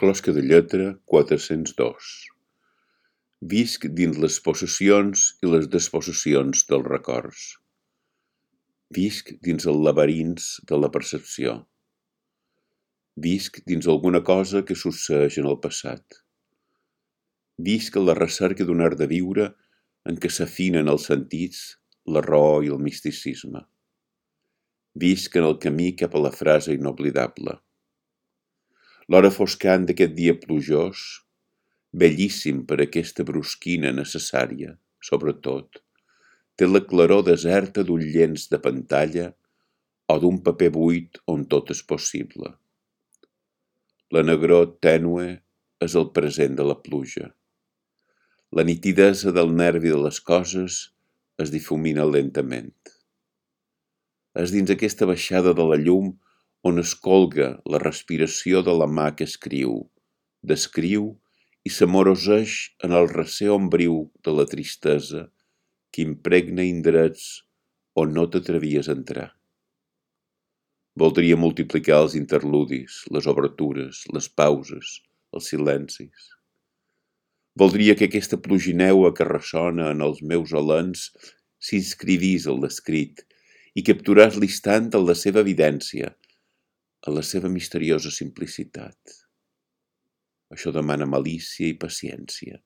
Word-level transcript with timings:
Closca 0.00 0.30
de 0.30 0.44
lletra 0.46 0.84
402 1.10 2.10
Visc 3.52 3.86
dins 4.00 4.20
les 4.24 4.36
possessions 4.44 5.24
i 5.42 5.50
les 5.50 5.66
despossessions 5.72 6.62
dels 6.68 6.86
records. 6.86 7.40
Visc 8.94 9.34
dins 9.48 9.66
els 9.66 9.82
laberints 9.88 10.46
de 10.70 10.78
la 10.78 10.92
percepció. 10.98 11.56
Visc 13.26 13.58
dins 13.66 13.90
alguna 13.90 14.22
cosa 14.30 14.62
que 14.70 14.78
succeeix 14.86 15.42
en 15.42 15.50
el 15.50 15.58
passat. 15.66 16.22
Visc 17.58 17.98
en 17.98 18.06
la 18.06 18.18
recerca 18.22 18.70
d'un 18.70 18.86
art 18.86 19.02
de 19.02 19.10
viure 19.18 19.50
en 20.06 20.22
què 20.22 20.30
s'afinen 20.30 20.94
els 20.94 21.10
sentits, 21.10 21.64
la 22.06 22.22
raó 22.32 22.60
i 22.62 22.70
el 22.70 22.78
misticisme. 22.90 23.66
Visc 24.94 25.42
en 25.42 25.54
el 25.54 25.58
camí 25.58 25.96
cap 26.04 26.14
a 26.14 26.28
la 26.30 26.36
frase 26.42 26.78
inoblidable. 26.78 27.64
L'hora 29.08 29.30
foscant 29.32 29.86
d'aquest 29.88 30.12
dia 30.16 30.34
plujós, 30.36 31.02
bellíssim 31.96 32.64
per 32.68 32.76
aquesta 32.84 33.24
brusquina 33.24 33.92
necessària, 33.96 34.74
sobretot, 35.00 35.80
té 36.58 36.68
la 36.68 36.82
claror 36.84 37.24
deserta 37.24 37.84
d'un 37.88 38.02
llenç 38.04 38.48
de 38.52 38.60
pantalla 38.60 39.30
o 40.12 40.18
d'un 40.20 40.42
paper 40.44 40.68
buit 40.74 41.20
on 41.32 41.46
tot 41.54 41.72
és 41.72 41.80
possible. 41.92 42.52
La 44.12 44.24
negror 44.24 44.74
tènue 44.84 45.26
és 45.84 45.96
el 46.00 46.10
present 46.12 46.60
de 46.60 46.68
la 46.68 46.76
pluja. 46.84 47.32
La 48.52 48.64
nitidesa 48.64 49.32
del 49.36 49.52
nervi 49.56 49.92
de 49.92 49.98
les 50.04 50.20
coses 50.20 50.78
es 51.40 51.52
difumina 51.54 52.04
lentament. 52.08 52.72
És 54.36 54.52
dins 54.52 54.70
aquesta 54.72 55.08
baixada 55.08 55.52
de 55.56 55.64
la 55.64 55.76
llum 55.80 56.16
on 56.68 56.82
es 56.82 56.92
colga 57.06 57.48
la 57.72 57.80
respiració 57.82 58.60
de 58.66 58.74
la 58.80 58.86
mà 58.98 59.08
que 59.16 59.26
escriu, 59.30 59.74
descriu 60.52 61.08
i 61.68 61.72
s'amoroseix 61.72 62.54
en 62.86 62.94
el 62.98 63.08
recer 63.12 63.48
ombriu 63.54 63.98
de 64.26 64.34
la 64.38 64.46
tristesa 64.52 65.26
que 65.92 66.04
impregna 66.04 66.66
indrets 66.68 67.26
on 68.02 68.12
no 68.16 68.26
t'atrevies 68.32 68.88
a 68.88 68.96
entrar. 68.98 69.28
Voldria 70.98 71.38
multiplicar 71.40 72.02
els 72.04 72.16
interludis, 72.18 73.02
les 73.14 73.28
obertures, 73.32 74.02
les 74.14 74.28
pauses, 74.40 74.98
els 75.32 75.50
silencis. 75.52 76.28
Voldria 77.58 77.94
que 77.98 78.08
aquesta 78.10 78.38
plugineua 78.44 79.14
que 79.14 79.26
ressona 79.26 79.92
en 79.94 80.04
els 80.06 80.20
meus 80.32 80.52
alens 80.60 81.08
s'inscrivís 81.68 82.46
en 82.50 82.60
l'escrit 82.62 83.24
i 83.78 83.84
capturàs 83.86 84.38
l'instant 84.42 84.90
en 84.98 85.06
la 85.06 85.16
seva 85.18 85.42
evidència, 85.46 86.12
a 87.08 87.12
la 87.16 87.24
seva 87.24 87.48
misteriosa 87.48 88.10
simplicitat. 88.12 89.12
Això 90.54 90.72
demana 90.76 91.06
malícia 91.08 91.68
i 91.68 91.76
paciència 91.84 92.58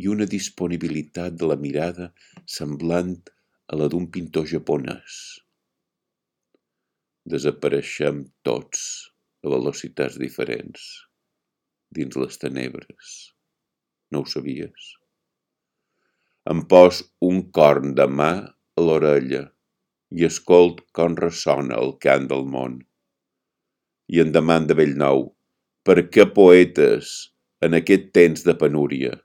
i 0.00 0.08
una 0.12 0.26
disponibilitat 0.34 1.36
de 1.40 1.48
la 1.50 1.56
mirada 1.60 2.06
semblant 2.56 3.14
a 3.72 3.78
la 3.80 3.88
d'un 3.92 4.08
pintor 4.14 4.48
japonès. 4.52 5.18
Desapareixem 7.34 8.24
tots 8.48 8.82
a 9.44 9.52
velocitats 9.52 10.16
diferents 10.24 10.88
dins 11.98 12.16
les 12.22 12.40
tenebres. 12.44 13.14
No 14.12 14.22
ho 14.22 14.30
sabies? 14.32 14.90
Em 16.52 16.62
pos 16.72 17.02
un 17.28 17.44
corn 17.58 17.96
de 18.00 18.08
mà 18.20 18.32
a 18.46 18.88
l'orella 18.88 19.46
i 20.16 20.28
escolt 20.28 20.84
com 20.96 21.16
ressona 21.18 21.80
el 21.82 21.96
cant 22.04 22.28
del 22.32 22.46
món 22.56 22.84
i 24.08 24.22
en 24.22 24.32
demanda 24.34 24.76
Bellnou, 24.78 25.30
per 25.86 26.02
què 26.14 26.26
poetes 26.36 27.12
en 27.62 27.76
aquest 27.78 28.12
temps 28.14 28.44
de 28.46 28.54
penúria? 28.58 29.16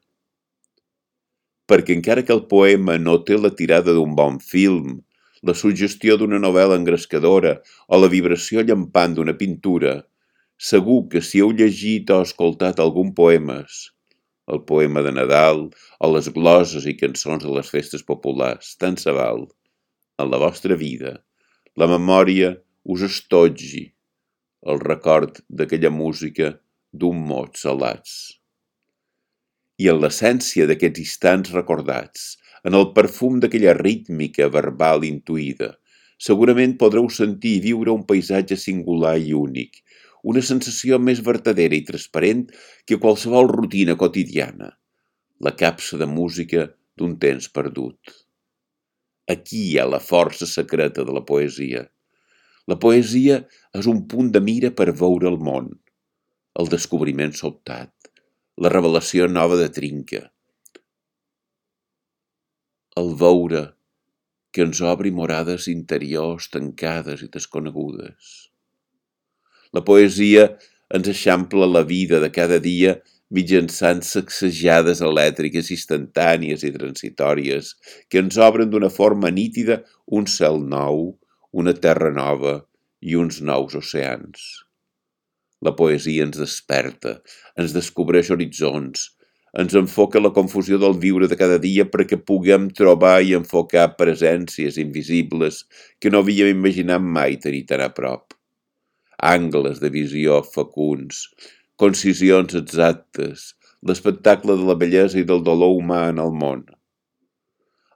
Perquè 1.70 1.96
encara 1.96 2.26
que 2.26 2.34
el 2.36 2.44
poema 2.52 2.98
no 3.02 3.20
té 3.28 3.38
la 3.38 3.54
tirada 3.58 3.94
d'un 3.96 4.16
bon 4.18 4.40
film, 4.44 5.00
la 5.42 5.56
suggestió 5.58 6.18
d'una 6.18 6.42
novel·la 6.42 6.78
engrescadora 6.82 7.56
o 7.88 8.00
la 8.02 8.10
vibració 8.12 8.66
llampant 8.66 9.16
d'una 9.18 9.38
pintura, 9.38 9.96
segur 10.72 11.00
que 11.14 11.22
si 11.26 11.42
heu 11.42 11.54
llegit 11.58 12.12
o 12.14 12.20
escoltat 12.26 12.82
algun 12.84 13.14
poemes, 13.18 13.88
el 14.52 14.62
poema 14.68 15.02
de 15.06 15.14
Nadal 15.16 15.64
o 15.98 16.12
les 16.14 16.30
gloses 16.36 16.86
i 16.90 16.98
cançons 17.00 17.46
de 17.46 17.54
les 17.56 17.72
festes 17.74 18.06
populars, 18.06 18.76
tant 18.82 18.98
se 19.02 19.14
val, 19.18 19.48
en 20.22 20.30
la 20.30 20.42
vostra 20.42 20.78
vida, 20.78 21.16
la 21.78 21.90
memòria 21.90 22.54
us 22.86 23.02
estotgi 23.08 23.88
el 24.62 24.80
record 24.80 25.40
d'aquella 25.50 25.90
música 25.90 26.52
d'un 26.94 27.22
mot 27.28 27.58
salats. 27.58 28.14
I 29.82 29.90
en 29.90 30.02
l'essència 30.04 30.68
d'aquests 30.70 31.02
instants 31.02 31.54
recordats, 31.56 32.36
en 32.64 32.78
el 32.78 32.92
perfum 32.94 33.40
d'aquella 33.42 33.74
rítmica 33.78 34.50
verbal 34.54 35.06
intuïda, 35.08 35.72
segurament 36.22 36.76
podreu 36.78 37.08
sentir 37.10 37.56
i 37.58 37.64
viure 37.64 37.94
un 37.94 38.04
paisatge 38.06 38.58
singular 38.64 39.16
i 39.18 39.34
únic, 39.34 39.80
una 40.22 40.44
sensació 40.46 41.00
més 41.02 41.24
vertadera 41.26 41.74
i 41.74 41.86
transparent 41.88 42.44
que 42.86 43.00
qualsevol 43.02 43.50
rutina 43.50 43.96
quotidiana, 43.98 44.70
la 45.42 45.56
capsa 45.58 45.98
de 45.98 46.06
música 46.06 46.68
d'un 46.98 47.18
temps 47.24 47.50
perdut. 47.50 48.14
Aquí 49.34 49.64
hi 49.72 49.80
ha 49.80 49.88
la 49.90 50.02
força 50.04 50.46
secreta 50.46 51.08
de 51.08 51.18
la 51.18 51.26
poesia, 51.26 51.88
la 52.70 52.78
poesia 52.82 53.42
és 53.78 53.88
un 53.90 54.04
punt 54.12 54.32
de 54.36 54.42
mira 54.44 54.72
per 54.78 54.92
veure 55.04 55.30
el 55.32 55.40
món, 55.42 55.72
el 56.60 56.70
descobriment 56.72 57.34
sobtat, 57.38 57.94
la 58.62 58.72
revelació 58.74 59.28
nova 59.32 59.58
de 59.60 59.70
trinca. 59.74 60.26
El 63.02 63.14
veure 63.22 63.64
que 64.52 64.66
ens 64.68 64.82
obri 64.84 65.14
morades 65.16 65.70
interiors 65.72 66.50
tancades 66.52 67.24
i 67.24 67.30
desconegudes. 67.32 68.34
La 69.72 69.84
poesia 69.88 70.50
ens 70.92 71.08
eixampla 71.08 71.70
la 71.72 71.86
vida 71.88 72.20
de 72.20 72.30
cada 72.36 72.60
dia 72.60 72.98
mitjançant 73.32 74.04
sacsejades 74.04 75.00
elèctriques 75.08 75.72
instantànies 75.72 76.66
i 76.68 76.74
transitòries 76.76 77.72
que 78.12 78.20
ens 78.20 78.38
obren 78.50 78.74
d'una 78.74 78.92
forma 78.92 79.32
nítida 79.32 79.80
un 80.20 80.28
cel 80.28 80.60
nou, 80.74 81.14
una 81.52 81.74
terra 81.74 82.12
nova 82.16 82.60
i 83.02 83.16
uns 83.20 83.42
nous 83.42 83.76
oceans. 83.76 84.44
La 85.62 85.74
poesia 85.78 86.26
ens 86.26 86.40
desperta, 86.40 87.20
ens 87.60 87.74
descobreix 87.76 88.32
horitzons, 88.34 89.10
ens 89.52 89.76
enfoca 89.76 90.22
la 90.22 90.32
confusió 90.32 90.80
del 90.80 90.96
viure 91.00 91.28
de 91.28 91.36
cada 91.36 91.58
dia 91.60 91.84
perquè 91.86 92.18
puguem 92.18 92.70
trobar 92.72 93.18
i 93.22 93.36
enfocar 93.36 93.90
presències 94.00 94.80
invisibles 94.80 95.66
que 96.00 96.10
no 96.10 96.22
havíem 96.24 96.54
imaginat 96.56 97.04
mai 97.04 97.36
tenir 97.36 97.66
tan 97.68 97.84
a 97.84 97.90
prop. 97.92 98.32
Angles 99.20 99.82
de 99.84 99.92
visió 99.94 100.40
fecuns, 100.56 101.28
concisions 101.76 102.56
exactes, 102.58 103.52
l'espectacle 103.84 104.56
de 104.56 104.66
la 104.70 104.78
bellesa 104.80 105.20
i 105.20 105.28
del 105.28 105.44
dolor 105.44 105.76
humà 105.76 106.08
en 106.14 106.24
el 106.24 106.32
món. 106.32 106.64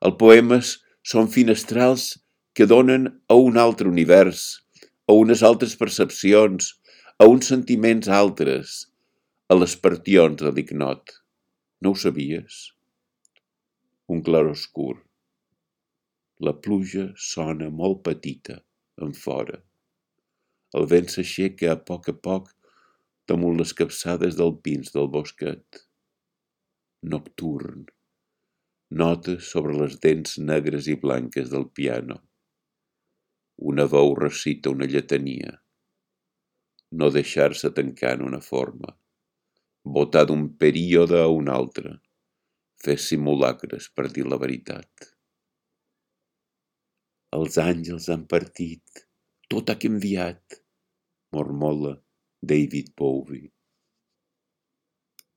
Els 0.05 0.19
poemes 0.19 0.75
són 1.07 1.31
finestrals 1.31 2.11
que 2.55 2.65
donen 2.71 3.07
a 3.27 3.35
un 3.35 3.57
altre 3.59 3.89
univers, 3.91 4.43
a 5.11 5.13
unes 5.13 5.41
altres 5.43 5.73
percepcions, 5.75 6.69
a 7.19 7.27
uns 7.27 7.49
sentiments 7.51 8.07
altres, 8.07 8.75
a 9.51 9.57
les 9.59 9.75
partions 9.75 10.39
de 10.39 10.51
l'ignot. 10.55 11.11
No 11.83 11.91
ho 11.91 11.99
sabies? 11.99 12.59
Un 14.07 14.21
claroscur. 14.23 15.01
La 16.47 16.53
pluja 16.67 17.09
sona 17.19 17.67
molt 17.81 18.01
petita, 18.07 18.55
en 19.03 19.11
fora. 19.15 19.59
El 20.79 20.87
vent 20.91 21.11
s'aixeca 21.11 21.73
a 21.73 21.79
poc 21.89 22.07
a 22.11 22.15
poc 22.27 22.53
damunt 23.31 23.59
les 23.59 23.73
capçades 23.81 24.39
del 24.39 24.55
pins 24.63 24.95
del 24.95 25.11
bosquet. 25.11 25.83
Nocturn. 27.03 27.83
Notes 29.03 29.51
sobre 29.51 29.75
les 29.81 29.99
dents 30.07 30.39
negres 30.51 30.87
i 30.87 30.95
blanques 31.03 31.51
del 31.51 31.67
piano. 31.79 32.21
Una 33.57 33.85
veu 33.87 34.13
recita 34.19 34.69
una 34.69 34.85
lletania. 34.85 35.53
No 36.91 37.07
deixar-se 37.09 37.71
tancar 37.71 38.15
en 38.17 38.25
una 38.27 38.41
forma. 38.43 38.91
Votar 39.97 40.25
d'un 40.27 40.49
període 40.59 41.21
a 41.21 41.29
un 41.31 41.47
altre. 41.47 41.93
Fer 42.83 42.97
simulacres 42.99 43.87
per 43.95 44.09
dir 44.11 44.27
la 44.27 44.39
veritat. 44.41 45.07
Els 47.39 47.55
àngels 47.63 48.09
han 48.11 48.27
partit. 48.27 49.05
Tot 49.47 49.71
ha 49.71 49.79
canviat, 49.79 50.59
mormola 51.31 51.95
David 52.41 52.91
Bowie. 52.97 53.54